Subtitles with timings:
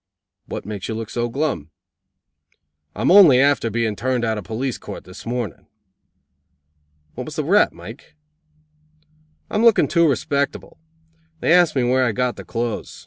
[0.47, 1.69] "What makes you look so glum?"
[2.95, 5.67] "I'm only after being turned out of police court this morning."
[7.13, 8.15] "What was the rap, Mike?"
[9.51, 10.79] "I'm looking too respectable.
[11.39, 12.99] They asked me where I got the clothes.